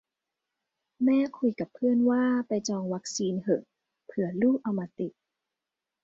[1.03, 3.63] แม่คุยกับเพื่อนว่าไปจองวัคซีนเหอะ
[4.07, 5.11] เผื่อลูกเอามาติด